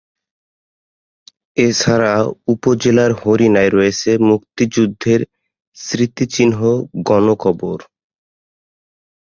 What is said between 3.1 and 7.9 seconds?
হরিণায় রয়েছে মুক্তিযুদ্ধের স্মৃতিচিহ্ন গণকবর।